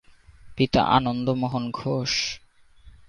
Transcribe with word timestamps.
পিতা 0.57 0.81
আনন্দমোহন 0.89 1.63
ঘোষ। 1.71 2.13